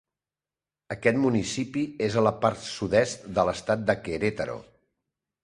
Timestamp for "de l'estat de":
3.37-3.99